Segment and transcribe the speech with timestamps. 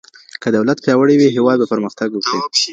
[0.41, 2.37] که دولت پیاوړی وي، هېواد به پرمختګ وکړي.